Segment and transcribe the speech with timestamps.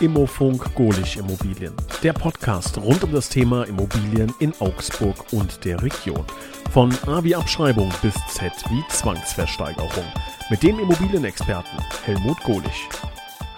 [0.00, 1.74] Immofunk Golich Immobilien.
[2.04, 6.24] Der Podcast rund um das Thema Immobilien in Augsburg und der Region.
[6.70, 10.04] Von A wie Abschreibung bis Z wie Zwangsversteigerung.
[10.50, 12.88] Mit dem Immobilienexperten Helmut Golich.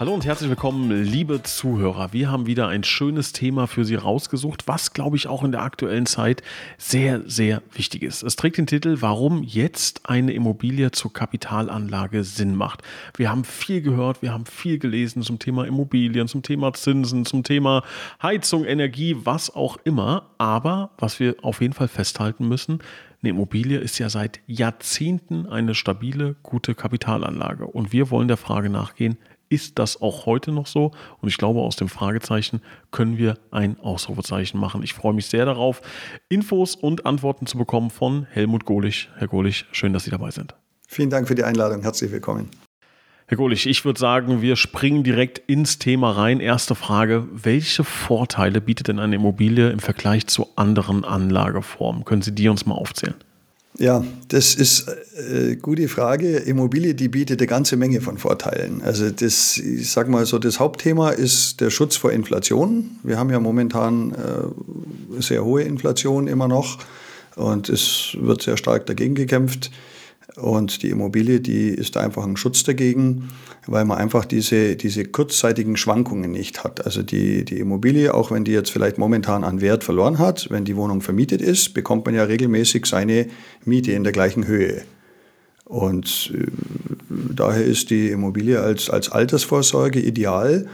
[0.00, 2.14] Hallo und herzlich willkommen, liebe Zuhörer.
[2.14, 5.60] Wir haben wieder ein schönes Thema für Sie rausgesucht, was, glaube ich, auch in der
[5.60, 6.42] aktuellen Zeit
[6.78, 8.22] sehr, sehr wichtig ist.
[8.22, 12.80] Es trägt den Titel, warum jetzt eine Immobilie zur Kapitalanlage Sinn macht.
[13.14, 17.42] Wir haben viel gehört, wir haben viel gelesen zum Thema Immobilien, zum Thema Zinsen, zum
[17.42, 17.82] Thema
[18.22, 20.30] Heizung, Energie, was auch immer.
[20.38, 22.78] Aber was wir auf jeden Fall festhalten müssen,
[23.22, 27.66] eine Immobilie ist ja seit Jahrzehnten eine stabile, gute Kapitalanlage.
[27.66, 29.18] Und wir wollen der Frage nachgehen,
[29.50, 30.92] ist das auch heute noch so?
[31.20, 34.82] Und ich glaube, aus dem Fragezeichen können wir ein Ausrufezeichen machen.
[34.82, 35.82] Ich freue mich sehr darauf,
[36.30, 39.10] Infos und Antworten zu bekommen von Helmut Golich.
[39.16, 40.54] Herr Golich, schön, dass Sie dabei sind.
[40.88, 41.82] Vielen Dank für die Einladung.
[41.82, 42.48] Herzlich willkommen.
[43.26, 46.40] Herr Golich, ich würde sagen, wir springen direkt ins Thema rein.
[46.40, 52.04] Erste Frage, welche Vorteile bietet denn eine Immobilie im Vergleich zu anderen Anlageformen?
[52.04, 53.14] Können Sie die uns mal aufzählen?
[53.80, 56.36] Ja, das ist eine äh, gute Frage.
[56.36, 58.82] Immobilie, die bietet eine ganze Menge von Vorteilen.
[58.82, 62.98] Also das, ich sag mal so, das Hauptthema ist der Schutz vor Inflation.
[63.02, 66.76] Wir haben ja momentan äh, sehr hohe Inflation immer noch
[67.36, 69.70] und es wird sehr stark dagegen gekämpft.
[70.36, 73.30] Und die Immobilie, die ist einfach ein Schutz dagegen,
[73.66, 76.84] weil man einfach diese, diese kurzzeitigen Schwankungen nicht hat.
[76.84, 80.64] Also die, die Immobilie, auch wenn die jetzt vielleicht momentan an Wert verloren hat, wenn
[80.64, 83.26] die Wohnung vermietet ist, bekommt man ja regelmäßig seine
[83.64, 84.82] Miete in der gleichen Höhe.
[85.64, 86.46] Und äh,
[87.08, 90.66] daher ist die Immobilie als, als Altersvorsorge ideal,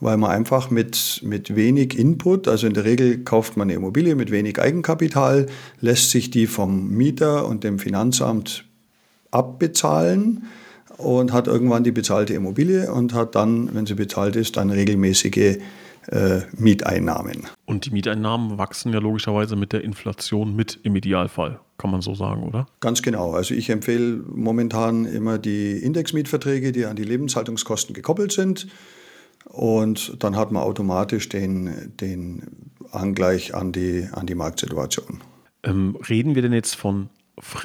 [0.00, 4.14] weil man einfach mit, mit wenig Input, also in der Regel kauft man eine Immobilie
[4.16, 5.46] mit wenig Eigenkapital,
[5.80, 8.64] lässt sich die vom Mieter und dem Finanzamt
[9.34, 10.44] abbezahlen
[10.96, 15.58] und hat irgendwann die bezahlte Immobilie und hat dann, wenn sie bezahlt ist, dann regelmäßige
[16.08, 17.46] äh, Mieteinnahmen.
[17.64, 22.14] Und die Mieteinnahmen wachsen ja logischerweise mit der Inflation mit im Idealfall, kann man so
[22.14, 22.66] sagen, oder?
[22.80, 23.32] Ganz genau.
[23.32, 28.66] Also ich empfehle momentan immer die Indexmietverträge, die an die Lebenshaltungskosten gekoppelt sind.
[29.46, 32.42] Und dann hat man automatisch den, den
[32.90, 35.20] Angleich an die, an die Marktsituation.
[35.62, 37.08] Ähm, reden wir denn jetzt von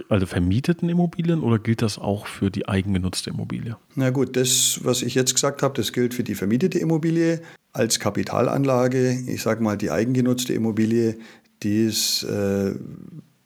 [0.10, 3.78] also vermieteten Immobilien oder gilt das auch für die eigengenutzte Immobilie?
[3.96, 7.42] Na gut, das, was ich jetzt gesagt habe, das gilt für die vermietete Immobilie
[7.72, 9.12] als Kapitalanlage.
[9.28, 11.18] Ich sage mal, die eigengenutzte Immobilie,
[11.62, 12.74] die ist, äh,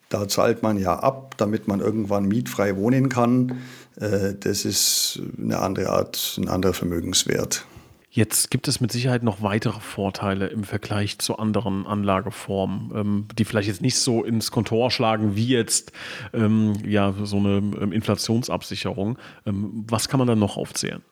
[0.08, 3.58] da zahlt man ja ab, damit man irgendwann mietfrei wohnen kann.
[3.96, 7.66] Äh, das ist eine andere Art, ein anderer Vermögenswert.
[8.14, 13.44] Jetzt gibt es mit Sicherheit noch weitere Vorteile im Vergleich zu anderen Anlageformen, ähm, die
[13.44, 15.90] vielleicht jetzt nicht so ins Kontor schlagen wie jetzt
[16.32, 19.18] ähm, ja, so eine ähm, Inflationsabsicherung.
[19.46, 21.02] Ähm, was kann man dann noch aufzählen?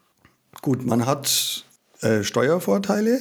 [0.60, 1.64] Gut, man hat
[2.02, 3.18] äh, Steuervorteile.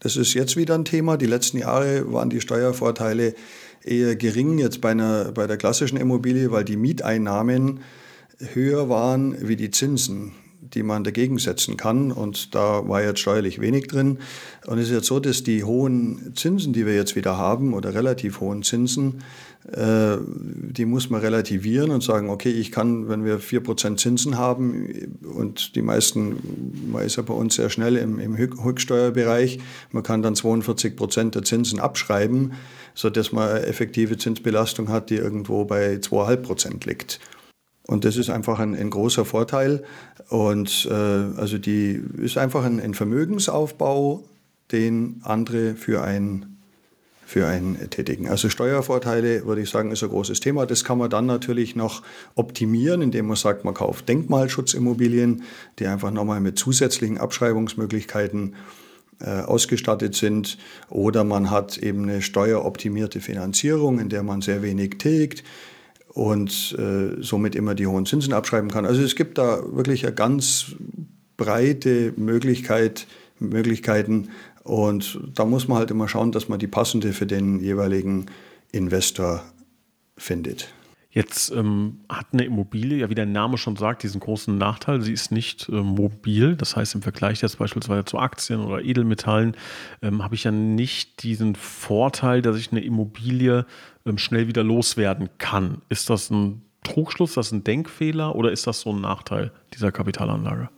[0.00, 1.16] Das ist jetzt wieder ein Thema.
[1.16, 3.36] Die letzten Jahre waren die Steuervorteile
[3.84, 7.78] eher gering jetzt bei, einer, bei der klassischen Immobilie, weil die Mieteinnahmen
[8.40, 10.32] höher waren wie die Zinsen
[10.74, 12.12] die man dagegen setzen kann.
[12.12, 14.18] Und da war jetzt steuerlich wenig drin.
[14.66, 17.94] Und es ist jetzt so, dass die hohen Zinsen, die wir jetzt wieder haben, oder
[17.94, 19.22] relativ hohen Zinsen,
[19.70, 24.88] äh, die muss man relativieren und sagen, okay, ich kann, wenn wir 4% Zinsen haben
[25.22, 29.60] und die meisten, man ist ja bei uns sehr schnell im, im Rücksteuerbereich,
[29.92, 32.54] man kann dann 42% der Zinsen abschreiben,
[32.94, 37.20] sodass man effektive Zinsbelastung hat, die irgendwo bei 2,5% liegt.
[37.86, 39.82] Und das ist einfach ein, ein großer Vorteil.
[40.28, 44.24] Und äh, also die ist einfach ein, ein, Vermögensaufbau,
[44.70, 46.46] den andere für ein
[47.24, 48.28] für einen tätigen.
[48.28, 50.66] Also Steuervorteile, würde ich sagen, ist ein großes Thema.
[50.66, 52.02] Das kann man dann natürlich noch
[52.34, 55.42] optimieren, indem man sagt, man kauft Denkmalschutzimmobilien,
[55.78, 58.54] die einfach nochmal mit zusätzlichen Abschreibungsmöglichkeiten
[59.20, 60.58] äh, ausgestattet sind.
[60.90, 65.42] Oder man hat eben eine steueroptimierte Finanzierung, in der man sehr wenig tilgt
[66.14, 68.86] und äh, somit immer die hohen Zinsen abschreiben kann.
[68.86, 70.74] Also es gibt da wirklich eine ganz
[71.36, 73.06] breite Möglichkeit,
[73.38, 74.28] Möglichkeiten
[74.62, 78.26] und da muss man halt immer schauen, dass man die passende für den jeweiligen
[78.70, 79.42] Investor
[80.16, 80.68] findet.
[81.14, 85.12] Jetzt ähm, hat eine Immobilie, ja wie der Name schon sagt, diesen großen Nachteil, sie
[85.12, 86.56] ist nicht äh, mobil.
[86.56, 89.54] Das heißt, im Vergleich jetzt beispielsweise zu Aktien oder Edelmetallen
[90.00, 93.66] ähm, habe ich ja nicht diesen Vorteil, dass ich eine Immobilie
[94.06, 95.82] ähm, schnell wieder loswerden kann.
[95.90, 100.70] Ist das ein Trugschluss, das ein Denkfehler oder ist das so ein Nachteil dieser Kapitalanlage?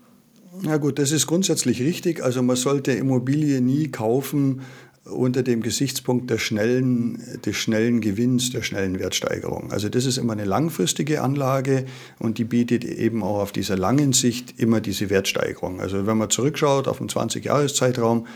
[0.62, 2.22] Na gut, das ist grundsätzlich richtig.
[2.22, 4.62] Also man sollte Immobilie nie kaufen,
[5.04, 9.70] unter dem Gesichtspunkt der schnellen, des schnellen Gewinns, der schnellen Wertsteigerung.
[9.70, 11.84] Also das ist immer eine langfristige Anlage
[12.18, 15.80] und die bietet eben auch auf dieser langen Sicht immer diese Wertsteigerung.
[15.80, 18.26] Also wenn man zurückschaut auf einen 20-Jahres-Zeitraum,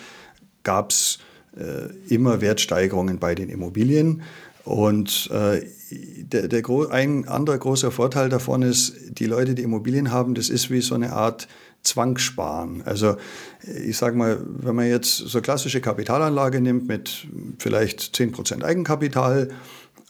[0.63, 1.21] gab es
[1.57, 4.23] äh, immer Wertsteigerungen bei den Immobilien.
[4.65, 10.35] Und äh, der, der ein anderer großer Vorteil davon ist, die Leute, die Immobilien haben,
[10.35, 11.49] das ist wie so eine Art
[11.83, 12.83] Zwangssparen.
[12.85, 13.17] Also
[13.63, 17.27] ich sage mal, wenn man jetzt so klassische Kapitalanlage nimmt mit
[17.59, 19.49] vielleicht 10% Eigenkapital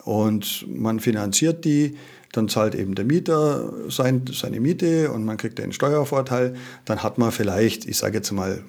[0.03, 1.97] und man finanziert die,
[2.31, 6.55] dann zahlt eben der Mieter sein, seine Miete und man kriegt den Steuervorteil,
[6.85, 8.63] dann hat man vielleicht, ich sage jetzt mal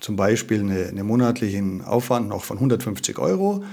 [0.00, 3.64] zum Beispiel eine, einen monatlichen Aufwand noch von 150 Euro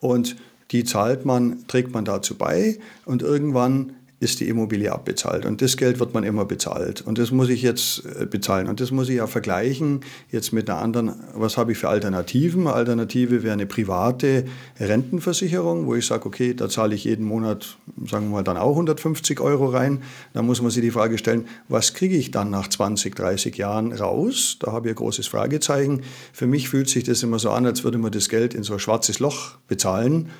[0.00, 0.36] und
[0.70, 5.44] die zahlt man, trägt man dazu bei und irgendwann ist die Immobilie abbezahlt.
[5.44, 7.00] Und das Geld wird man immer bezahlt.
[7.02, 8.68] Und das muss ich jetzt äh, bezahlen.
[8.68, 12.68] Und das muss ich ja vergleichen jetzt mit einer anderen, was habe ich für Alternativen?
[12.68, 14.44] Alternative wäre eine private
[14.78, 17.76] Rentenversicherung, wo ich sage, okay, da zahle ich jeden Monat,
[18.08, 20.02] sagen wir mal, dann auch 150 Euro rein.
[20.34, 23.92] Da muss man sich die Frage stellen, was kriege ich dann nach 20, 30 Jahren
[23.92, 24.56] raus?
[24.60, 26.02] Da habe ich ein großes Fragezeichen.
[26.32, 28.74] Für mich fühlt sich das immer so an, als würde man das Geld in so
[28.74, 30.30] ein schwarzes Loch bezahlen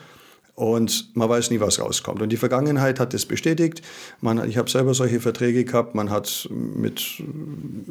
[0.55, 2.21] und man weiß nie, was rauskommt.
[2.21, 3.81] Und die Vergangenheit hat das bestätigt.
[4.21, 5.95] Man, ich habe selber solche Verträge gehabt.
[5.95, 7.23] Man hat mit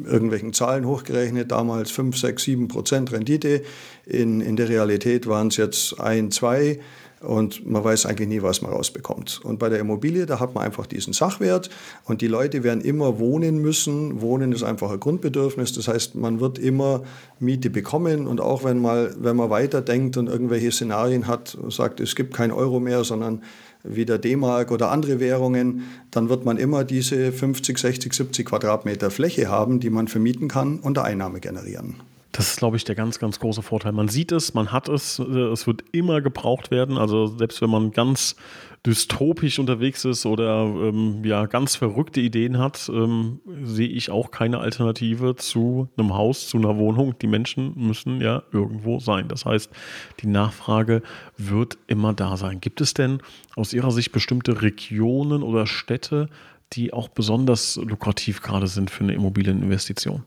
[0.04, 3.62] irgendwelchen Zahlen hochgerechnet, damals 5, 6, 7 Prozent Rendite.
[4.06, 6.78] In, in der Realität waren es jetzt ein, zwei
[7.22, 9.40] und man weiß eigentlich nie, was man rausbekommt.
[9.44, 11.70] Und bei der Immobilie, da hat man einfach diesen Sachwert
[12.04, 14.20] und die Leute werden immer wohnen müssen.
[14.20, 15.72] Wohnen ist einfach ein Grundbedürfnis.
[15.72, 17.02] Das heißt, man wird immer
[17.38, 22.14] Miete bekommen und auch wenn, mal, wenn man weiterdenkt und irgendwelche Szenarien hat, sagt, es
[22.14, 23.42] gibt kein Euro mehr, sondern
[23.84, 29.48] wieder D-Mark oder andere Währungen, dann wird man immer diese 50, 60, 70 Quadratmeter Fläche
[29.48, 31.96] haben, die man vermieten kann und Einnahme generieren.
[32.32, 33.92] Das ist, glaube ich, der ganz, ganz große Vorteil.
[33.92, 36.96] Man sieht es, man hat es, äh, es wird immer gebraucht werden.
[36.96, 38.36] Also selbst wenn man ganz
[38.86, 44.58] dystopisch unterwegs ist oder ähm, ja ganz verrückte Ideen hat, ähm, sehe ich auch keine
[44.58, 47.16] Alternative zu einem Haus, zu einer Wohnung.
[47.18, 49.28] Die Menschen müssen ja irgendwo sein.
[49.28, 49.70] Das heißt,
[50.20, 51.02] die Nachfrage
[51.36, 52.62] wird immer da sein.
[52.62, 53.20] Gibt es denn
[53.56, 56.30] aus Ihrer Sicht bestimmte Regionen oder Städte,
[56.72, 60.24] die auch besonders lukrativ gerade sind für eine Immobilieninvestition?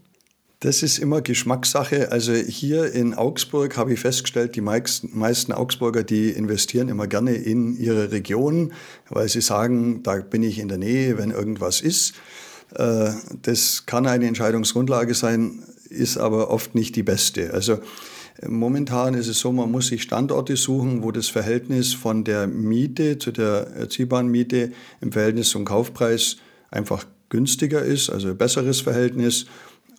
[0.66, 2.12] Das ist immer Geschmackssache.
[2.12, 7.78] Also hier in Augsburg habe ich festgestellt, die meisten Augsburger, die investieren immer gerne in
[7.78, 8.74] ihre Region,
[9.12, 12.16] weil sie sagen, da bin ich in der Nähe, wenn irgendwas ist.
[12.74, 13.12] Äh,
[13.44, 15.60] das kann eine Entscheidungsgrundlage sein,
[15.92, 17.54] ist aber oft nicht die beste.
[17.54, 17.78] Also
[18.48, 23.20] momentan ist es so, man muss sich Standorte suchen, wo das Verhältnis von der Miete
[23.20, 26.38] zu der erziehbaren Miete im Verhältnis zum Kaufpreis
[26.72, 29.46] einfach günstiger ist, also ein besseres Verhältnis.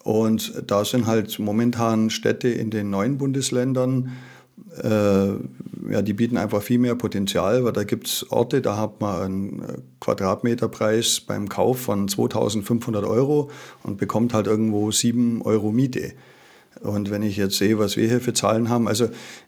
[0.06, 4.12] Und da sind halt momentan Städte in den neuen Bundesländern,
[4.81, 5.31] äh,
[5.91, 9.20] ja, die bieten einfach viel mehr Potenzial, weil da gibt es Orte, da hat man
[9.20, 13.50] einen Quadratmeterpreis beim Kauf von 2500 Euro
[13.82, 16.12] und bekommt halt irgendwo 7 Euro Miete.
[16.81, 19.05] Und wenn ich jetzt sehe, was wir hier für Zahlen haben, also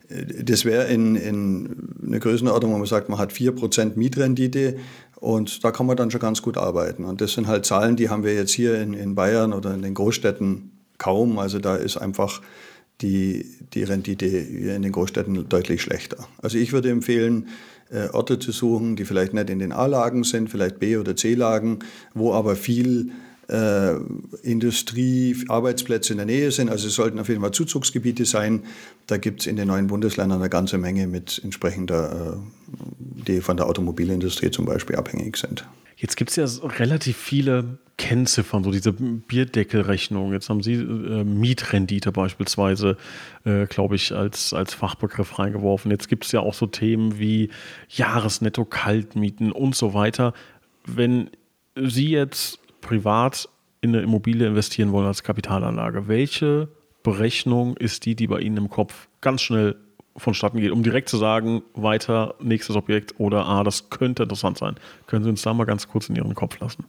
[0.09, 4.77] äh, das wäre in, in eine Größenordnung, wo man sagt, man hat 4% Mietrendite
[5.17, 7.05] und da kann man dann schon ganz gut arbeiten.
[7.05, 9.83] Und das sind halt Zahlen, die haben wir jetzt hier in, in Bayern oder in
[9.83, 11.39] den Großstädten kaum.
[11.39, 12.41] Also da ist einfach
[13.01, 16.29] die, die Rendite in den Großstädten deutlich schlechter.
[16.43, 17.49] Also ich würde empfehlen,
[17.91, 21.79] äh, Orte zu suchen, die vielleicht nicht in den A-Lagen sind, vielleicht B- oder C-Lagen,
[22.15, 23.13] wo aber viel
[23.49, 23.95] äh,
[24.43, 26.69] Industrie, Arbeitsplätze in der Nähe sind.
[26.71, 28.65] Also es sollten auf jeden Fall Zuzugsgebiete sein.
[29.07, 33.57] Da gibt es in den neuen Bundesländern eine ganze Menge mit entsprechender, äh, die von
[33.57, 35.67] der Automobilindustrie zum Beispiel abhängig sind.
[35.97, 40.33] Jetzt gibt es ja relativ viele Kennziffern, so diese Bierdeckelrechnung.
[40.33, 42.97] Jetzt haben Sie äh, Mietrendite beispielsweise,
[43.45, 45.91] äh, glaube ich, als, als Fachbegriff reingeworfen.
[45.91, 47.51] Jetzt gibt es ja auch so Themen wie
[47.89, 50.35] Jahresnetto-Kaltmieten und so weiter.
[50.87, 51.31] Wenn
[51.75, 53.51] Sie jetzt privat
[53.83, 56.69] in eine Immobilie investieren wollen als Kapitalanlage, welche
[57.03, 59.77] Berechnung ist die, die bei Ihnen im Kopf ganz schnell
[60.17, 64.77] vonstatten geht, um direkt zu sagen, weiter, nächstes Objekt oder ah, das könnte interessant sein.
[65.07, 66.87] Können Sie uns da mal ganz kurz in Ihren Kopf lassen?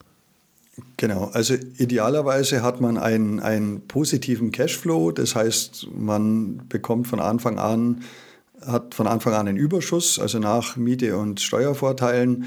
[0.96, 7.60] Genau, also idealerweise hat man einen, einen positiven Cashflow, das heißt, man bekommt von Anfang
[7.60, 8.04] an,
[8.66, 12.46] hat von Anfang an einen Überschuss, also nach Miete und Steuervorteilen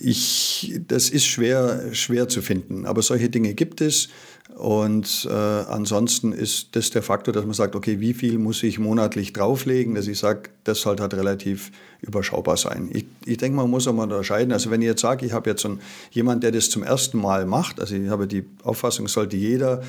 [0.00, 4.08] ich, das ist schwer, schwer zu finden, aber solche Dinge gibt es.
[4.56, 8.78] Und äh, ansonsten ist das der Faktor, dass man sagt, okay, wie viel muss ich
[8.78, 12.88] monatlich drauflegen, dass ich sage, das sollte halt relativ überschaubar sein.
[12.92, 14.52] Ich, ich denke, man muss auch mal unterscheiden.
[14.52, 15.80] Also wenn ich jetzt sage, ich habe jetzt einen,
[16.12, 19.82] jemand, der das zum ersten Mal macht, also ich habe die Auffassung, sollte jeder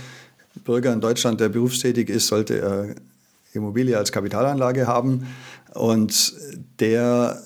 [0.66, 2.96] Bürger in Deutschland, der berufstätig ist, sollte er
[3.54, 5.28] Immobilie als Kapitalanlage haben.
[5.74, 6.34] Und
[6.80, 7.42] der,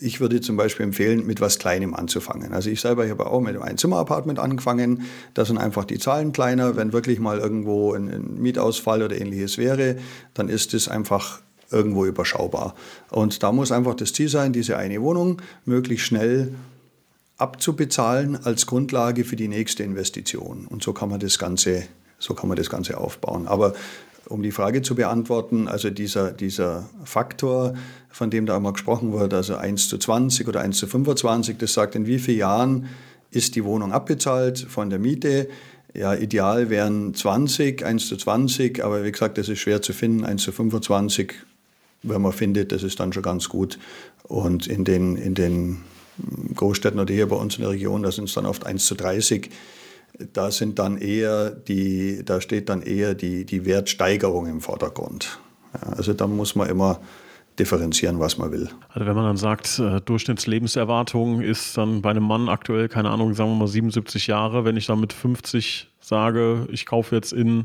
[0.00, 2.52] ich würde zum Beispiel empfehlen, mit was Kleinem anzufangen.
[2.52, 5.02] Also ich selber habe auch mit einem Einzimmer-Apartment angefangen.
[5.34, 6.76] Da sind einfach die Zahlen kleiner.
[6.76, 9.96] Wenn wirklich mal irgendwo ein, ein Mietausfall oder ähnliches wäre,
[10.34, 11.40] dann ist es einfach
[11.70, 12.74] irgendwo überschaubar.
[13.10, 16.54] Und da muss einfach das Ziel sein, diese eine Wohnung möglichst schnell
[17.38, 20.66] abzubezahlen als Grundlage für die nächste Investition.
[20.66, 21.84] Und so kann man das Ganze,
[22.18, 23.46] so kann man das Ganze aufbauen.
[23.46, 23.74] Aber
[24.28, 27.74] um die Frage zu beantworten, also dieser, dieser Faktor,
[28.10, 31.72] von dem da immer gesprochen wird, also 1 zu 20 oder 1 zu 25, das
[31.72, 32.86] sagt, in wie vielen Jahren
[33.30, 35.48] ist die Wohnung abbezahlt von der Miete.
[35.94, 40.24] Ja, ideal wären 20, 1 zu 20, aber wie gesagt, das ist schwer zu finden.
[40.24, 41.34] 1 zu 25,
[42.02, 43.78] wenn man findet, das ist dann schon ganz gut.
[44.24, 45.82] Und in den, in den
[46.54, 48.94] Großstädten oder hier bei uns in der Region, da sind es dann oft 1 zu
[48.94, 49.50] 30.
[50.32, 55.38] Da sind dann eher die, da steht dann eher die, die Wertsteigerung im Vordergrund.
[55.74, 57.00] Ja, also da muss man immer
[57.58, 58.68] differenzieren, was man will.
[58.90, 63.34] Also wenn man dann sagt, äh, Durchschnittlebenserwartung ist dann bei einem Mann aktuell, keine Ahnung,
[63.34, 67.64] sagen wir mal 77 Jahre, wenn ich dann mit 50 sage, ich kaufe jetzt in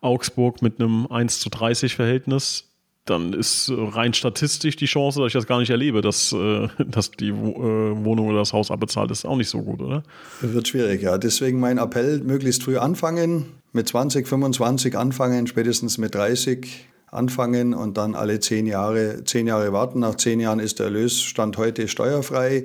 [0.00, 2.72] Augsburg mit einem 1 zu 30 Verhältnis,
[3.06, 7.10] dann ist rein statistisch die Chance, dass ich das gar nicht erlebe, dass, äh, dass
[7.12, 10.02] die äh, Wohnung oder das Haus abbezahlt ist, auch nicht so gut, oder?
[10.42, 11.16] Das wird schwierig, ja.
[11.16, 17.96] Deswegen mein Appell, möglichst früh anfangen, mit 20, 25 anfangen, spätestens mit 30 anfangen und
[17.96, 20.00] dann alle zehn Jahre, zehn Jahre warten.
[20.00, 22.64] Nach zehn Jahren ist der Erlösstand heute steuerfrei.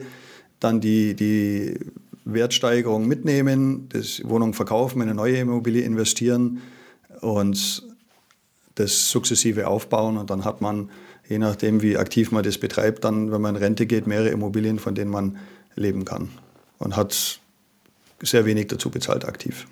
[0.60, 1.80] Dann die, die
[2.26, 6.62] Wertsteigerung mitnehmen, die Wohnung verkaufen, in eine neue Immobilie investieren
[7.22, 7.84] und
[8.76, 10.90] das sukzessive aufbauen und dann hat man,
[11.28, 14.80] je nachdem wie aktiv man das betreibt, dann, wenn man in Rente geht, mehrere Immobilien,
[14.80, 15.38] von denen man
[15.76, 16.30] leben kann
[16.78, 17.40] und hat
[18.22, 19.68] sehr wenig dazu bezahlt aktiv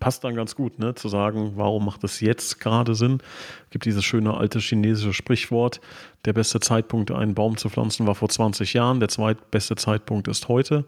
[0.00, 3.18] passt dann ganz gut, ne, zu sagen, warum macht es jetzt gerade Sinn?
[3.64, 5.80] Es gibt dieses schöne alte chinesische Sprichwort,
[6.24, 10.48] der beste Zeitpunkt, einen Baum zu pflanzen, war vor 20 Jahren, der zweitbeste Zeitpunkt ist
[10.48, 10.84] heute.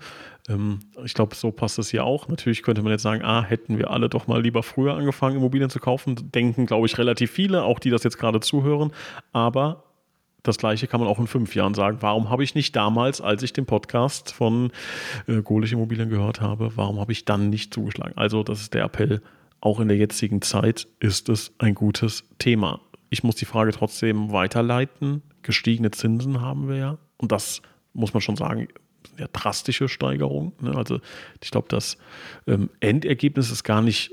[0.49, 2.29] Ähm, ich glaube, so passt es hier auch.
[2.29, 5.71] Natürlich könnte man jetzt sagen, ah, hätten wir alle doch mal lieber früher angefangen, Immobilien
[5.71, 6.31] zu kaufen.
[6.33, 8.93] Denken, glaube ich, relativ viele, auch die das jetzt gerade zuhören.
[9.33, 9.85] Aber
[10.47, 11.99] das gleiche kann man auch in fünf Jahren sagen.
[12.01, 14.71] Warum habe ich nicht damals, als ich den Podcast von
[15.27, 18.17] äh, Golich Immobilien gehört habe, warum habe ich dann nicht zugeschlagen?
[18.17, 19.23] Also, das ist der Appell.
[19.61, 22.81] Auch in der jetzigen Zeit ist es ein gutes Thema.
[23.11, 25.23] Ich muss die Frage trotzdem weiterleiten.
[25.43, 26.99] Gestiegene Zinsen haben wir ja.
[27.17, 27.63] Und das
[27.93, 28.69] muss man schon sagen,
[29.19, 30.53] ja drastische Steigerung.
[30.61, 30.75] Ne?
[30.77, 31.01] Also
[31.43, 31.97] ich glaube, das
[32.47, 34.13] ähm, Endergebnis ist gar nicht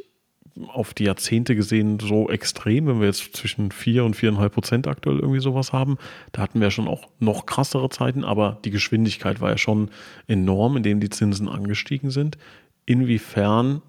[0.68, 5.20] auf die Jahrzehnte gesehen so extrem, wenn wir jetzt zwischen 4 und 4,5 Prozent aktuell
[5.20, 5.98] irgendwie sowas haben.
[6.32, 9.90] Da hatten wir schon auch noch krassere Zeiten, aber die Geschwindigkeit war ja schon
[10.28, 12.38] enorm, indem die Zinsen angestiegen sind.
[12.86, 13.82] Inwiefern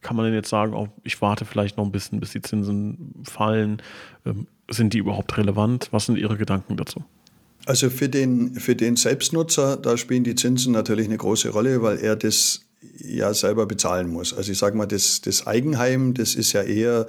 [0.00, 3.82] kann man denn jetzt sagen, ich warte vielleicht noch ein bisschen, bis die Zinsen fallen?
[4.24, 5.88] Ähm, sind die überhaupt relevant?
[5.90, 7.04] Was sind Ihre Gedanken dazu?
[7.66, 11.98] Also für den, für den Selbstnutzer, da spielen die Zinsen natürlich eine große Rolle, weil
[11.98, 12.64] er das
[12.98, 14.34] ja selber bezahlen muss.
[14.34, 17.06] Also ich sage mal, das, das Eigenheim, das ist ja eher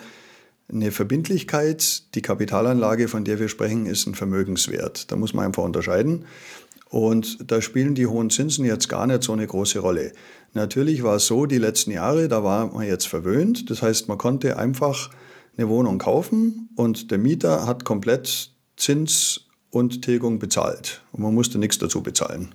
[0.72, 2.16] eine Verbindlichkeit.
[2.16, 5.12] Die Kapitalanlage, von der wir sprechen, ist ein Vermögenswert.
[5.12, 6.26] Da muss man einfach unterscheiden.
[6.90, 10.14] Und da spielen die hohen Zinsen jetzt gar nicht so eine große Rolle.
[10.54, 13.70] Natürlich war es so, die letzten Jahre, da war man jetzt verwöhnt.
[13.72, 15.10] Das heißt, man konnte einfach
[15.58, 21.02] eine Wohnung kaufen und der Mieter hat komplett Zins und Tilgung bezahlt.
[21.12, 22.54] Und man musste nichts dazu bezahlen.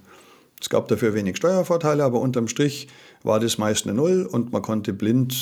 [0.61, 2.89] Es gab dafür wenig Steuervorteile, aber unterm Strich
[3.23, 5.35] war das meist eine Null und man konnte blind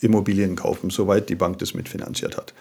[0.00, 2.54] Immobilien kaufen, soweit die Bank das mitfinanziert hat.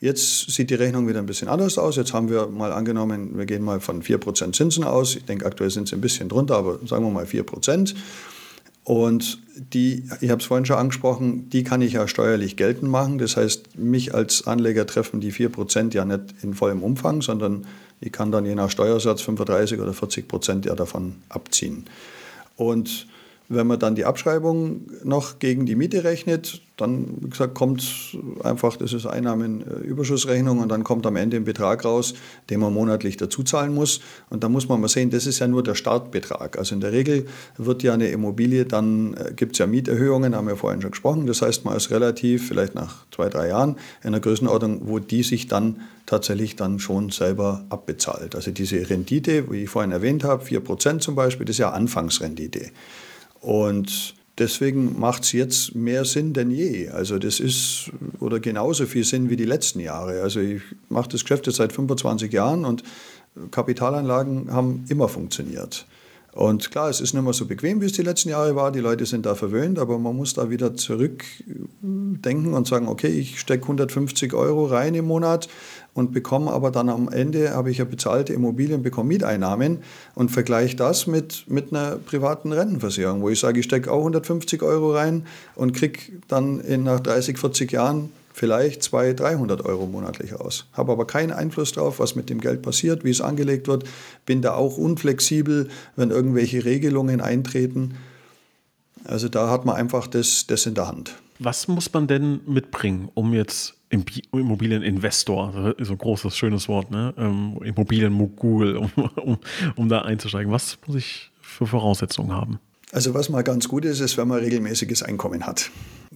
[0.00, 1.96] Jetzt sieht die Rechnung wieder ein bisschen anders aus.
[1.96, 5.16] Jetzt haben wir mal angenommen, wir gehen mal von 4% Zinsen aus.
[5.16, 7.94] Ich denke, aktuell sind sie ein bisschen drunter, aber sagen wir mal 4%.
[8.84, 13.16] Und die, ich habe es vorhin schon angesprochen, die kann ich ja steuerlich geltend machen.
[13.16, 17.66] Das heißt, mich als Anleger treffen die 4% ja nicht in vollem Umfang, sondern
[18.00, 21.86] ich kann dann je nach Steuersatz 35 oder 40 Prozent ja davon abziehen.
[22.56, 23.06] Und
[23.48, 27.84] wenn man dann die Abschreibung noch gegen die Miete rechnet, dann, wie gesagt, kommt
[28.42, 32.14] einfach, das ist Einnahmenüberschussrechnung und dann kommt am Ende ein Betrag raus,
[32.50, 34.00] den man monatlich dazu zahlen muss.
[34.30, 36.58] Und da muss man mal sehen, das ist ja nur der Startbetrag.
[36.58, 37.26] Also in der Regel
[37.58, 41.26] wird ja eine Immobilie, dann äh, gibt es ja Mieterhöhungen, haben wir vorhin schon gesprochen.
[41.26, 45.22] Das heißt, man ist relativ, vielleicht nach zwei, drei Jahren, in einer Größenordnung, wo die
[45.22, 48.34] sich dann tatsächlich dann schon selber abbezahlt.
[48.34, 52.70] Also diese Rendite, wie ich vorhin erwähnt habe, 4% zum Beispiel, das ist ja Anfangsrendite.
[53.44, 56.88] Und deswegen macht es jetzt mehr Sinn denn je.
[56.88, 60.22] Also das ist oder genauso viel Sinn wie die letzten Jahre.
[60.22, 62.82] Also ich mache das Geschäft jetzt seit 25 Jahren und
[63.50, 65.86] Kapitalanlagen haben immer funktioniert.
[66.32, 68.72] Und klar, es ist nicht mehr so bequem, wie es die letzten Jahre war.
[68.72, 73.38] Die Leute sind da verwöhnt, aber man muss da wieder zurückdenken und sagen, okay, ich
[73.38, 75.48] stecke 150 Euro rein im Monat
[75.94, 79.78] und bekomme aber dann am Ende, habe ich ja bezahlte Immobilien, bekomme Mieteinnahmen
[80.14, 84.62] und vergleiche das mit, mit einer privaten Rentenversicherung, wo ich sage, ich stecke auch 150
[84.62, 90.34] Euro rein und kriege dann in, nach 30, 40 Jahren vielleicht 200, 300 Euro monatlich
[90.34, 90.66] aus.
[90.72, 93.84] Habe aber keinen Einfluss darauf, was mit dem Geld passiert, wie es angelegt wird.
[94.26, 97.94] Bin da auch unflexibel, wenn irgendwelche Regelungen eintreten.
[99.04, 101.14] Also da hat man einfach das, das in der Hand.
[101.38, 103.74] Was muss man denn mitbringen, um jetzt
[104.32, 107.14] Immobilieninvestor, so ein großes, schönes Wort, ne?
[107.16, 109.38] Ähm, Immobilienmogul, um, um,
[109.76, 110.52] um da einzusteigen.
[110.52, 112.58] Was muss ich für Voraussetzungen haben?
[112.92, 115.70] Also was mal ganz gut ist, ist, wenn man regelmäßiges Einkommen hat.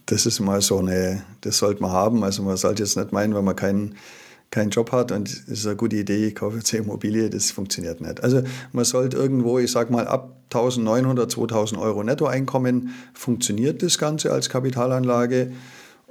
[0.06, 2.22] Das ist mal so eine, das sollte man haben.
[2.24, 3.96] Also man sollte jetzt nicht meinen, wenn man keinen
[4.50, 7.50] keinen Job hat und es ist eine gute Idee, ich kaufe jetzt eine Immobilie, das
[7.50, 8.22] funktioniert nicht.
[8.22, 8.42] Also
[8.72, 14.48] man sollte irgendwo, ich sage mal, ab 1900, 2000 Euro Nettoeinkommen funktioniert das Ganze als
[14.48, 15.52] Kapitalanlage.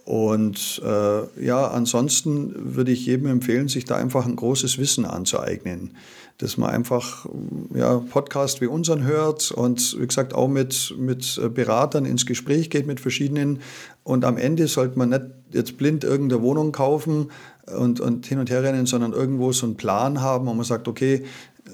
[0.08, 5.98] Und äh, ja, ansonsten würde ich jedem empfehlen, sich da einfach ein großes Wissen anzueignen.
[6.38, 7.26] Dass man einfach
[7.76, 12.88] ja, Podcast wie unseren hört und wie gesagt auch mit, mit Beratern ins Gespräch geht
[12.88, 13.60] mit verschiedenen.
[14.06, 17.30] Und am Ende sollte man nicht jetzt blind irgendeine Wohnung kaufen
[17.78, 20.88] und, und hin und her rennen, sondern irgendwo so einen Plan haben, wo man sagt,
[20.88, 21.26] okay,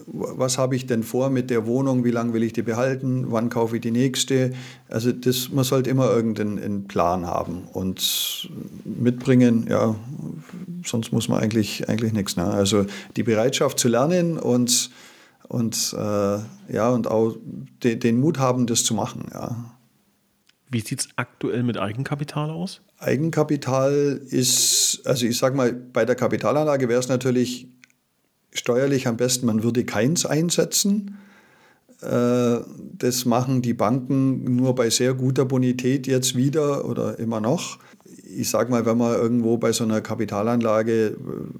[0.07, 3.49] was habe ich denn vor mit der Wohnung, wie lange will ich die behalten, wann
[3.49, 4.51] kaufe ich die nächste.
[4.87, 8.49] Also das, man sollte immer irgendeinen Plan haben und
[8.85, 9.95] mitbringen, ja,
[10.85, 12.35] sonst muss man eigentlich, eigentlich nichts.
[12.35, 12.45] Ne?
[12.45, 14.89] Also die Bereitschaft zu lernen und,
[15.47, 17.35] und, äh, ja, und auch
[17.83, 19.25] de, den Mut haben, das zu machen.
[19.33, 19.73] Ja.
[20.69, 22.81] Wie sieht es aktuell mit Eigenkapital aus?
[22.97, 27.67] Eigenkapital ist, also ich sage mal, bei der Kapitalanlage wäre es natürlich
[28.53, 31.17] steuerlich am besten, man würde keins einsetzen.
[32.01, 32.59] Äh,
[32.97, 37.79] das machen die Banken nur bei sehr guter Bonität jetzt wieder oder immer noch.
[38.35, 41.15] Ich sage mal, wenn man irgendwo bei so einer Kapitalanlage,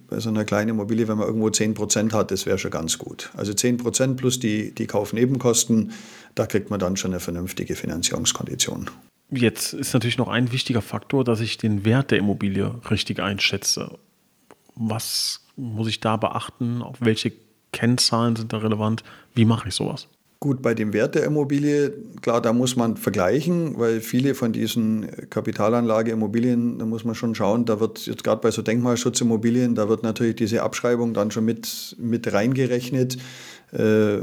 [0.10, 2.98] bei so einer kleinen Immobilie, wenn man irgendwo 10 Prozent hat, das wäre schon ganz
[2.98, 3.30] gut.
[3.36, 5.92] Also 10 Prozent plus die, die Kaufnebenkosten,
[6.34, 8.90] da kriegt man dann schon eine vernünftige Finanzierungskondition.
[9.30, 13.92] Jetzt ist natürlich noch ein wichtiger Faktor, dass ich den Wert der Immobilie richtig einschätze.
[14.76, 16.81] Was muss ich da beachten?
[16.81, 17.31] Auf welche
[17.72, 19.03] Kennzahlen sind da relevant?
[19.33, 20.07] Wie mache ich sowas?
[20.44, 25.08] Gut, bei dem Wert der Immobilie, klar, da muss man vergleichen, weil viele von diesen
[25.29, 30.03] Kapitalanlageimmobilien, da muss man schon schauen, da wird jetzt gerade bei so Denkmalschutzimmobilien, da wird
[30.03, 33.16] natürlich diese Abschreibung dann schon mit, mit reingerechnet.
[33.72, 34.18] Äh,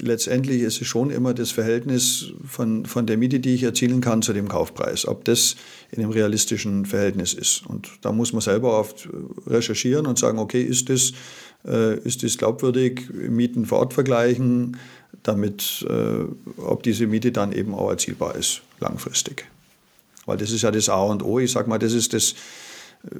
[0.00, 4.20] letztendlich ist es schon immer das Verhältnis von, von der Miete, die ich erzielen kann,
[4.20, 5.56] zu dem Kaufpreis, ob das
[5.92, 7.66] in einem realistischen Verhältnis ist.
[7.66, 9.08] Und da muss man selber oft
[9.46, 11.14] recherchieren und sagen, okay, ist das,
[11.66, 14.76] äh, ist das glaubwürdig, Mieten vor Ort vergleichen,
[15.22, 19.46] damit, äh, ob diese Miete dann eben auch erzielbar ist, langfristig.
[20.26, 21.38] Weil das ist ja das A und O.
[21.38, 22.32] Ich sage mal, das ist das,
[23.04, 23.16] äh,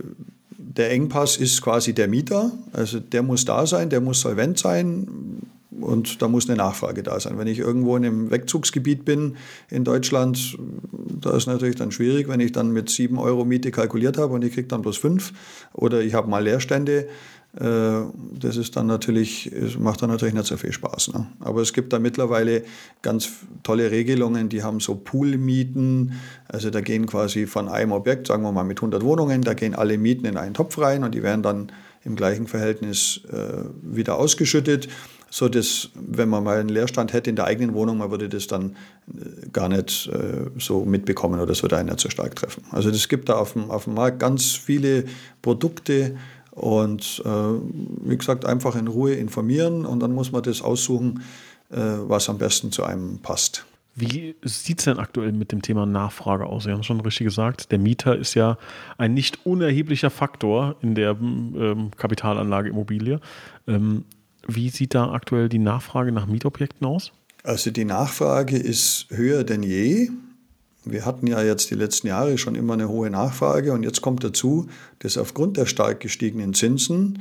[0.50, 2.52] der Engpass ist quasi der Mieter.
[2.72, 5.42] Also der muss da sein, der muss solvent sein
[5.80, 7.38] und da muss eine Nachfrage da sein.
[7.38, 9.36] Wenn ich irgendwo in einem Wegzugsgebiet bin
[9.70, 10.58] in Deutschland,
[11.20, 14.44] da ist natürlich dann schwierig, wenn ich dann mit 7 Euro Miete kalkuliert habe und
[14.44, 15.32] ich kriege dann bloß 5
[15.72, 17.08] oder ich habe mal Leerstände,
[17.54, 21.12] das ist dann natürlich, macht dann natürlich nicht so viel Spaß.
[21.12, 21.26] Ne?
[21.40, 22.62] Aber es gibt da mittlerweile
[23.02, 23.28] ganz
[23.62, 26.14] tolle Regelungen, die haben so Poolmieten.
[26.48, 29.74] Also da gehen quasi von einem Objekt, sagen wir mal mit 100 Wohnungen, da gehen
[29.74, 31.72] alle Mieten in einen Topf rein und die werden dann
[32.04, 34.88] im gleichen Verhältnis äh, wieder ausgeschüttet,
[35.30, 38.46] so dass, wenn man mal einen Leerstand hätte in der eigenen Wohnung, man würde das
[38.46, 38.76] dann
[39.08, 42.64] äh, gar nicht äh, so mitbekommen oder es würde einen nicht so stark treffen.
[42.70, 45.04] Also es gibt da auf dem, auf dem Markt ganz viele
[45.42, 46.16] Produkte,
[46.52, 51.22] und äh, wie gesagt, einfach in Ruhe informieren und dann muss man das aussuchen,
[51.70, 53.66] äh, was am besten zu einem passt.
[53.94, 56.64] Wie sieht es denn aktuell mit dem Thema Nachfrage aus?
[56.64, 58.56] Sie haben schon richtig gesagt, der Mieter ist ja
[58.96, 63.20] ein nicht unerheblicher Faktor in der ähm, Kapitalanlage Immobilie.
[63.66, 64.04] Ähm,
[64.46, 67.12] wie sieht da aktuell die Nachfrage nach Mietobjekten aus?
[67.44, 70.10] Also die Nachfrage ist höher denn je.
[70.84, 74.24] Wir hatten ja jetzt die letzten Jahre schon immer eine hohe Nachfrage und jetzt kommt
[74.24, 74.68] dazu,
[74.98, 77.20] dass aufgrund der stark gestiegenen Zinsen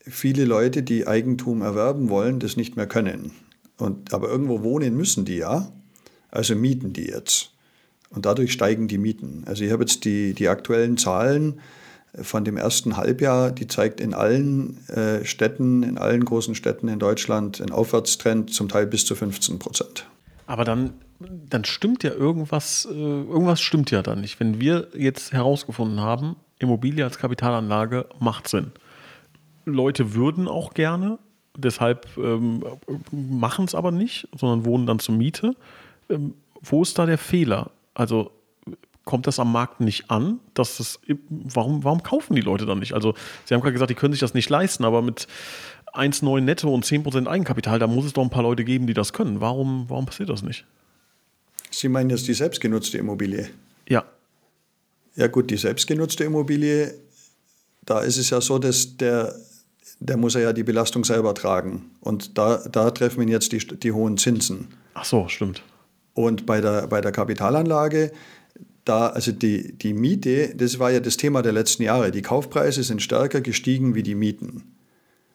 [0.00, 3.32] viele Leute, die Eigentum erwerben wollen, das nicht mehr können.
[3.76, 5.70] Und, aber irgendwo wohnen müssen die ja,
[6.30, 7.52] also mieten die jetzt.
[8.10, 9.42] Und dadurch steigen die Mieten.
[9.46, 11.60] Also ich habe jetzt die, die aktuellen Zahlen
[12.22, 16.98] von dem ersten Halbjahr, die zeigt in allen äh, Städten, in allen großen Städten in
[16.98, 20.06] Deutschland einen Aufwärtstrend, zum Teil bis zu 15 Prozent.
[20.46, 24.38] Aber dann dann stimmt ja irgendwas, äh, irgendwas stimmt ja da nicht.
[24.40, 28.72] Wenn wir jetzt herausgefunden haben, Immobilie als Kapitalanlage macht Sinn.
[29.64, 31.18] Leute würden auch gerne
[31.56, 32.62] deshalb ähm,
[33.10, 35.56] machen es aber nicht, sondern wohnen dann zur Miete.
[36.08, 37.70] Ähm, wo ist da der Fehler?
[37.94, 38.30] Also
[39.04, 40.40] kommt das am Markt nicht an?
[40.54, 42.92] Dass das, warum, warum kaufen die Leute dann nicht?
[42.92, 45.28] Also, Sie haben gerade gesagt, die können sich das nicht leisten, aber mit
[45.94, 49.12] 1,9 netto und 10% Eigenkapital, da muss es doch ein paar Leute geben, die das
[49.12, 49.40] können.
[49.40, 50.66] Warum, warum passiert das nicht?
[51.76, 53.50] Sie meinen jetzt die selbstgenutzte Immobilie?
[53.86, 54.06] Ja.
[55.14, 56.94] Ja, gut, die selbstgenutzte Immobilie,
[57.84, 59.34] da ist es ja so, dass der,
[60.00, 61.90] der muss ja die Belastung selber tragen.
[62.00, 64.68] Und da, da treffen ihn jetzt die, die hohen Zinsen.
[64.94, 65.62] Ach so, stimmt.
[66.14, 68.10] Und bei der, bei der Kapitalanlage,
[68.86, 72.10] da, also die, die Miete, das war ja das Thema der letzten Jahre.
[72.10, 74.74] Die Kaufpreise sind stärker gestiegen wie die Mieten.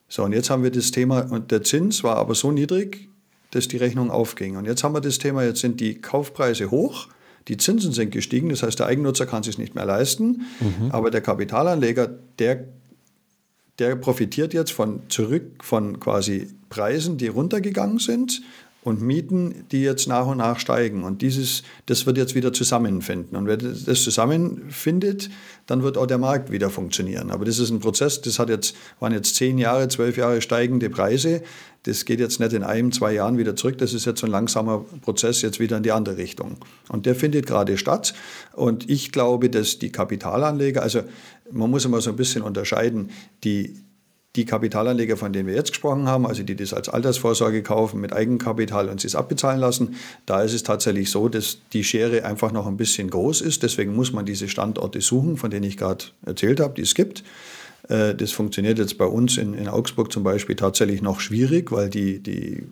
[0.07, 3.09] So, und jetzt haben wir das Thema, und der Zins war aber so niedrig,
[3.51, 4.57] dass die Rechnung aufging.
[4.57, 7.07] Und jetzt haben wir das Thema, jetzt sind die Kaufpreise hoch,
[7.47, 10.91] die Zinsen sind gestiegen, das heißt, der Eigennutzer kann es sich nicht mehr leisten, mhm.
[10.91, 12.09] aber der Kapitalanleger,
[12.39, 12.65] der,
[13.79, 18.41] der profitiert jetzt von zurück von quasi Preisen, die runtergegangen sind
[18.83, 21.03] und Mieten, die jetzt nach und nach steigen.
[21.03, 23.37] Und dieses, das wird jetzt wieder zusammenfinden.
[23.37, 25.29] Und wenn das zusammenfindet,
[25.67, 27.29] dann wird auch der Markt wieder funktionieren.
[27.29, 30.89] Aber das ist ein Prozess, das hat jetzt, waren jetzt zehn Jahre, zwölf Jahre steigende
[30.89, 31.43] Preise.
[31.83, 33.77] Das geht jetzt nicht in einem, zwei Jahren wieder zurück.
[33.77, 36.57] Das ist jetzt so ein langsamer Prozess jetzt wieder in die andere Richtung.
[36.89, 38.15] Und der findet gerade statt.
[38.53, 41.01] Und ich glaube, dass die Kapitalanleger, also
[41.51, 43.11] man muss immer so ein bisschen unterscheiden,
[43.43, 43.75] die,
[44.35, 48.13] die Kapitalanleger, von denen wir jetzt gesprochen haben, also die das als Altersvorsorge kaufen mit
[48.13, 52.65] Eigenkapital und es abbezahlen lassen, da ist es tatsächlich so, dass die Schere einfach noch
[52.65, 53.63] ein bisschen groß ist.
[53.63, 57.23] Deswegen muss man diese Standorte suchen, von denen ich gerade erzählt habe, die es gibt.
[57.89, 61.89] Äh, das funktioniert jetzt bei uns in, in Augsburg zum Beispiel tatsächlich noch schwierig, weil
[61.89, 62.63] die, die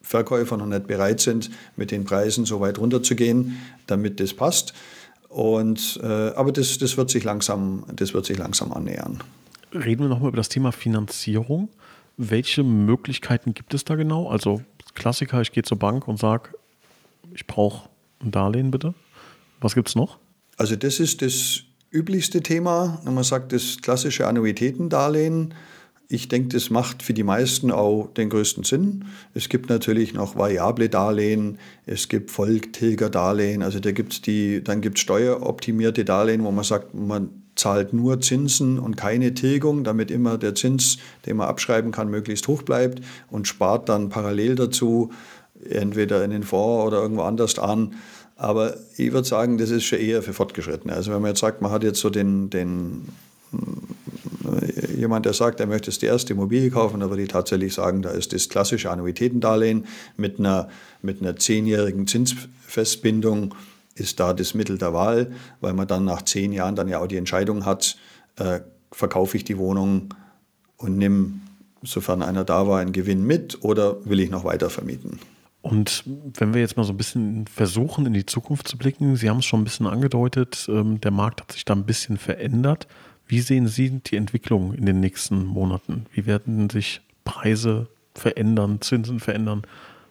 [0.00, 4.72] Verkäufer noch nicht bereit sind, mit den Preisen so weit runterzugehen, damit das passt.
[5.28, 9.22] Und, äh, aber das, das, wird sich langsam, das wird sich langsam annähern.
[9.72, 11.68] Reden wir nochmal über das Thema Finanzierung.
[12.16, 14.28] Welche Möglichkeiten gibt es da genau?
[14.28, 14.62] Also
[14.94, 16.50] Klassiker, ich gehe zur Bank und sage,
[17.34, 17.88] ich brauche
[18.20, 18.94] ein Darlehen bitte.
[19.60, 20.18] Was gibt es noch?
[20.56, 25.54] Also das ist das üblichste Thema, man sagt, das klassische Annuitätendarlehen.
[26.08, 29.04] Ich denke, das macht für die meisten auch den größten Sinn.
[29.34, 34.96] Es gibt natürlich noch variable Darlehen, es gibt Volltilgerdarlehen, also da gibt's die, dann gibt
[34.96, 40.38] es steueroptimierte Darlehen, wo man sagt, man zahlt nur Zinsen und keine Tilgung, damit immer
[40.38, 45.10] der Zins, den man abschreiben kann, möglichst hoch bleibt und spart dann parallel dazu
[45.68, 47.94] entweder in den Fonds oder irgendwo anders an.
[48.36, 50.94] Aber ich würde sagen, das ist schon eher für Fortgeschrittene.
[50.94, 53.08] Also wenn man jetzt sagt, man hat jetzt so den, den
[53.52, 58.02] äh, jemand, der sagt, er möchte die erste Immobilie kaufen, dann würde ich tatsächlich sagen,
[58.02, 60.68] da ist das klassische Annuitätendarlehen mit einer,
[61.02, 63.56] mit einer zehnjährigen Zinsfestbindung
[63.98, 67.06] ist da das Mittel der Wahl, weil man dann nach zehn Jahren dann ja auch
[67.06, 67.96] die Entscheidung hat,
[68.36, 68.60] äh,
[68.92, 70.14] verkaufe ich die Wohnung
[70.76, 71.32] und nehme,
[71.82, 75.18] sofern einer da war, einen Gewinn mit oder will ich noch weiter vermieten.
[75.60, 79.28] Und wenn wir jetzt mal so ein bisschen versuchen, in die Zukunft zu blicken, Sie
[79.28, 82.86] haben es schon ein bisschen angedeutet, ähm, der Markt hat sich da ein bisschen verändert.
[83.26, 86.06] Wie sehen Sie die Entwicklung in den nächsten Monaten?
[86.12, 89.62] Wie werden sich Preise verändern, Zinsen verändern?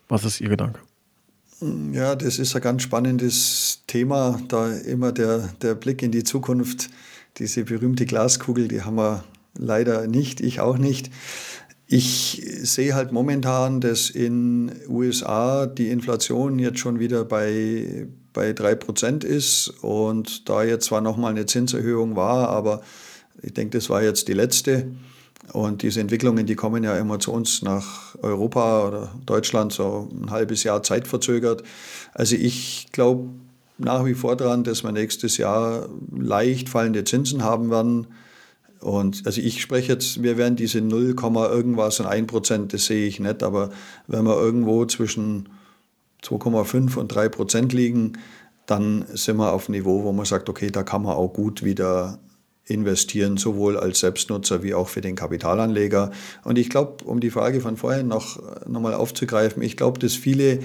[0.08, 0.80] Was ist Ihr Gedanke?
[1.60, 6.90] Ja, das ist ein ganz spannendes Thema, da immer der, der Blick in die Zukunft,
[7.38, 9.24] diese berühmte Glaskugel, die haben wir
[9.58, 11.10] leider nicht, ich auch nicht.
[11.88, 19.24] Ich sehe halt momentan, dass in USA die Inflation jetzt schon wieder bei, bei 3%
[19.24, 22.84] ist und da jetzt zwar nochmal eine Zinserhöhung war, aber
[23.42, 24.92] ich denke, das war jetzt die letzte.
[25.54, 30.30] Und diese Entwicklungen, die kommen ja immer zu uns nach Europa oder Deutschland so ein
[30.30, 31.64] halbes Jahr Zeit verzögert.
[32.14, 33.30] Also ich glaube
[33.78, 38.08] nach wie vor daran, dass wir nächstes Jahr leicht fallende Zinsen haben werden.
[38.80, 43.08] Und also ich spreche jetzt, wir werden diese 0, irgendwas und 1 Prozent, das sehe
[43.08, 43.72] ich nicht, aber
[44.08, 45.50] wenn wir irgendwo zwischen
[46.24, 48.14] 2,5 und 3 Prozent liegen,
[48.66, 51.64] dann sind wir auf einem Niveau, wo man sagt, okay, da kann man auch gut
[51.64, 52.20] wieder
[52.68, 56.12] investieren, sowohl als Selbstnutzer wie auch für den Kapitalanleger.
[56.44, 60.16] Und ich glaube, um die Frage von vorhin noch, noch mal aufzugreifen, ich glaube, dass
[60.16, 60.60] viele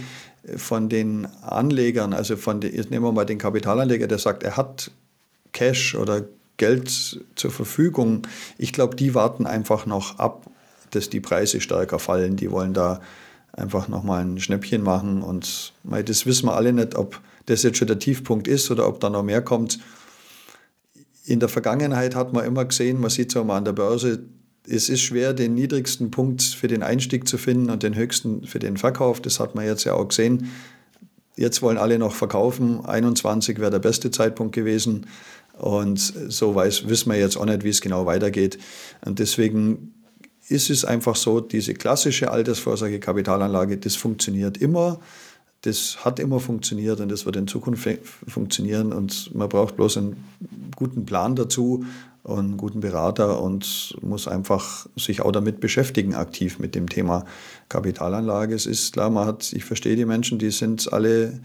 [0.57, 4.57] von den Anlegern, also von den, jetzt nehmen wir mal den Kapitalanleger, der sagt, er
[4.57, 4.91] hat
[5.53, 6.25] Cash oder
[6.57, 8.23] Geld zur Verfügung.
[8.59, 10.47] Ich glaube, die warten einfach noch ab,
[10.91, 12.37] dass die Preise stärker fallen.
[12.37, 13.01] Die wollen da
[13.53, 15.23] einfach nochmal ein Schnäppchen machen.
[15.23, 19.01] Und das wissen wir alle nicht, ob das jetzt schon der Tiefpunkt ist oder ob
[19.01, 19.79] da noch mehr kommt
[21.25, 24.25] in der Vergangenheit hat man immer gesehen, man sieht es auch mal an der Börse,
[24.69, 28.59] es ist schwer, den niedrigsten Punkt für den Einstieg zu finden und den höchsten für
[28.59, 29.21] den Verkauf.
[29.21, 30.51] Das hat man jetzt ja auch gesehen.
[31.37, 32.85] Jetzt wollen alle noch verkaufen.
[32.85, 35.07] 21 wäre der beste Zeitpunkt gewesen.
[35.59, 38.59] Und so weiß, wissen wir jetzt auch nicht, wie es genau weitergeht.
[39.05, 39.95] Und deswegen
[40.49, 45.01] ist es einfach so, diese klassische Altersvorsorge Kapitalanlage, das funktioniert immer.
[45.63, 47.89] Das hat immer funktioniert und das wird in Zukunft
[48.27, 48.93] funktionieren.
[48.93, 50.25] Und man braucht bloß einen
[50.75, 51.85] guten Plan dazu
[52.25, 57.25] und einen guten Berater und muss einfach sich auch damit beschäftigen, aktiv mit dem Thema
[57.69, 58.55] Kapitalanlage.
[58.55, 61.41] Es ist klar, man hat, ich verstehe die Menschen, die sind alle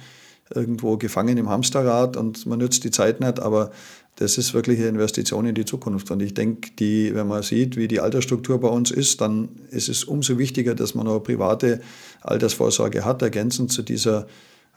[0.54, 3.72] irgendwo gefangen im Hamsterrad und man nützt die Zeit nicht, aber
[4.18, 6.10] das ist wirklich eine Investition in die Zukunft.
[6.10, 9.90] Und ich denke, die, wenn man sieht, wie die Altersstruktur bei uns ist, dann ist
[9.90, 11.82] es umso wichtiger, dass man noch private
[12.22, 14.28] Altersvorsorge hat, ergänzend zu dieser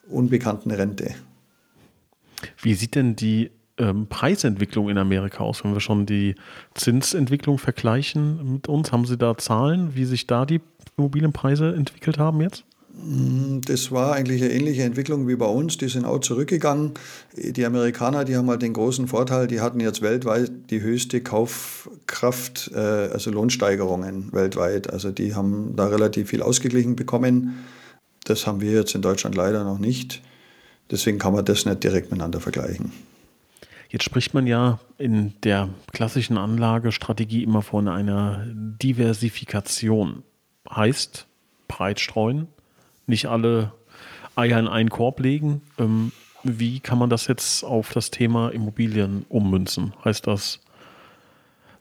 [0.09, 1.15] unbekannten Rente.
[2.61, 6.35] Wie sieht denn die ähm, Preisentwicklung in Amerika aus, wenn wir schon die
[6.75, 8.93] Zinsentwicklung vergleichen mit uns?
[8.93, 10.61] Haben Sie da Zahlen, wie sich da die
[10.99, 12.65] Immobilienpreise entwickelt haben jetzt?
[13.05, 15.79] Mm, das war eigentlich eine ähnliche Entwicklung wie bei uns.
[15.79, 16.95] Die sind auch zurückgegangen.
[17.37, 22.71] Die Amerikaner, die haben halt den großen Vorteil, die hatten jetzt weltweit die höchste Kaufkraft,
[22.75, 24.93] äh, also Lohnsteigerungen weltweit.
[24.93, 27.65] Also die haben da relativ viel ausgeglichen bekommen.
[28.25, 30.23] Das haben wir jetzt in Deutschland leider noch nicht.
[30.91, 32.93] Deswegen kann man das nicht direkt miteinander vergleichen.
[33.89, 40.23] Jetzt spricht man ja in der klassischen Anlagestrategie immer von einer Diversifikation.
[40.69, 41.27] Heißt,
[41.67, 42.47] breit streuen,
[43.11, 43.73] nicht alle
[44.35, 45.61] Eier in einen Korb legen.
[45.79, 49.93] Ähm, wie kann man das jetzt auf das Thema Immobilien ummünzen?
[50.05, 50.61] Heißt das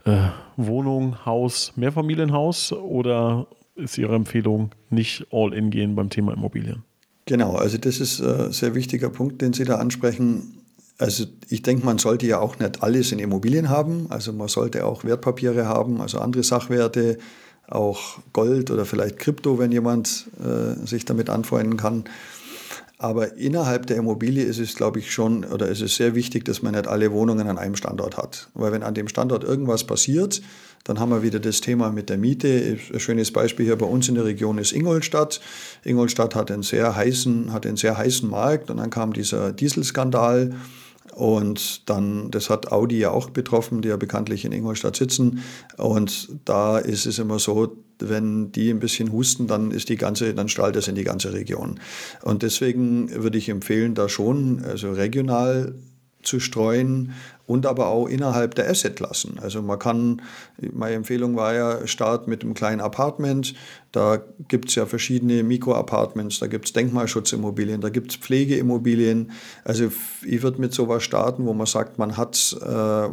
[0.05, 6.83] äh, Wohnung, Haus, Mehrfamilienhaus oder ist Ihre Empfehlung nicht all in gehen beim Thema Immobilien?
[7.25, 10.63] Genau, also das ist ein sehr wichtiger Punkt, den Sie da ansprechen.
[10.97, 14.07] Also ich denke, man sollte ja auch nicht alles in Immobilien haben.
[14.09, 17.19] Also man sollte auch Wertpapiere haben, also andere Sachwerte,
[17.69, 22.05] auch Gold oder vielleicht Krypto, wenn jemand äh, sich damit anfreunden kann.
[23.01, 26.61] Aber innerhalb der Immobilie ist es, glaube ich, schon oder ist es sehr wichtig, dass
[26.61, 28.49] man nicht alle Wohnungen an einem Standort hat.
[28.53, 30.41] Weil wenn an dem Standort irgendwas passiert,
[30.83, 32.77] dann haben wir wieder das Thema mit der Miete.
[32.93, 35.39] Ein schönes Beispiel hier bei uns in der Region ist Ingolstadt.
[35.85, 40.55] Ingolstadt hat einen sehr heißen, hat einen sehr heißen Markt und dann kam dieser Dieselskandal.
[41.13, 45.43] Und dann, das hat Audi ja auch betroffen, die ja bekanntlich in Ingolstadt sitzen.
[45.77, 50.33] Und da ist es immer so, wenn die ein bisschen husten, dann ist die ganze,
[50.33, 51.79] dann strahlt das in die ganze Region.
[52.23, 55.75] Und deswegen würde ich empfehlen, da schon, also regional
[56.21, 57.13] zu streuen
[57.49, 59.39] und aber auch innerhalb der Assetklassen.
[59.39, 60.21] Also man kann,
[60.71, 63.55] meine Empfehlung war ja, Start mit einem kleinen Apartment.
[63.91, 69.31] Da gibt es ja verschiedene Mikroapartments, da gibt es Denkmalschutzimmobilien, da gibt es Pflegeimmobilien.
[69.63, 69.89] Also
[70.23, 73.09] ich würde mit sowas starten, wo man sagt, man hat äh,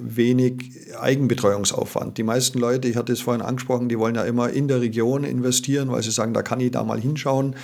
[0.00, 2.16] wenig Eigenbetreuungsaufwand.
[2.16, 5.22] Die meisten Leute, ich hatte es vorhin angesprochen, die wollen ja immer in der Region
[5.22, 7.56] investieren, weil sie sagen, da kann ich da mal hinschauen.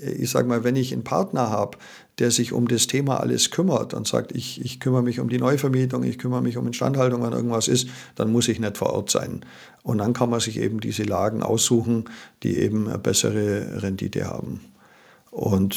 [0.00, 1.78] Ich sage mal, wenn ich einen Partner habe,
[2.18, 5.38] der sich um das Thema alles kümmert und sagt, ich, ich kümmere mich um die
[5.38, 9.10] Neuvermietung, ich kümmere mich um Instandhaltung, wenn irgendwas ist, dann muss ich nicht vor Ort
[9.10, 9.44] sein.
[9.82, 12.04] Und dann kann man sich eben diese Lagen aussuchen,
[12.42, 14.60] die eben eine bessere Rendite haben.
[15.30, 15.76] Und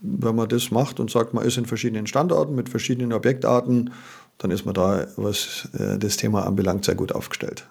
[0.00, 3.92] wenn man das macht und sagt, man ist in verschiedenen Standorten mit verschiedenen Objektarten,
[4.38, 7.68] dann ist man da, was äh, das Thema anbelangt, sehr gut aufgestellt.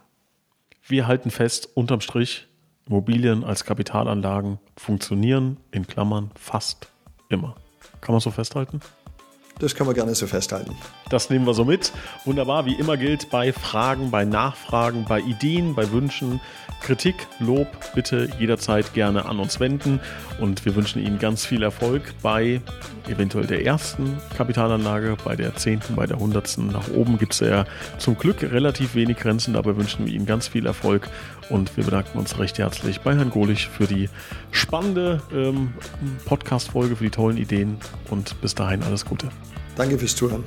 [0.88, 2.48] Wir halten fest, unterm Strich,
[2.88, 6.88] Immobilien als Kapitalanlagen funktionieren in Klammern fast
[7.30, 7.56] immer.
[8.02, 8.82] Kann man so festhalten?
[9.62, 10.76] Das kann man gerne so festhalten.
[11.12, 11.92] Das nehmen wir so mit.
[12.26, 16.42] Wunderbar, wie immer gilt bei Fragen, bei Nachfragen, bei Ideen, bei Wünschen,
[16.82, 20.00] Kritik, Lob bitte jederzeit gerne an uns wenden
[20.40, 22.60] und wir wünschen Ihnen ganz viel Erfolg bei
[23.08, 26.68] eventuell der ersten Kapitalanlage, bei der zehnten, bei der hundertsten.
[26.68, 27.66] Nach oben gibt es ja
[28.00, 31.08] zum Glück relativ wenig Grenzen, dabei wünschen wir Ihnen ganz viel Erfolg
[31.50, 34.10] und wir bedanken uns recht herzlich bei Herrn Golich für die
[34.52, 35.74] spannende ähm,
[36.26, 37.78] Podcast-Folge, für die tollen Ideen
[38.10, 39.30] und bis dahin alles Gute.
[39.76, 40.44] Danke fürs Zuhören.